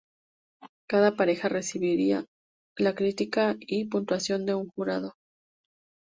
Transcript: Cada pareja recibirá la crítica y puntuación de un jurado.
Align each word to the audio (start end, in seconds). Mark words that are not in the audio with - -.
Cada 0.89 1.15
pareja 1.15 1.47
recibirá 1.47 2.25
la 2.75 2.95
crítica 2.95 3.55
y 3.59 3.85
puntuación 3.85 4.47
de 4.47 4.55
un 4.55 4.67
jurado. 4.69 5.13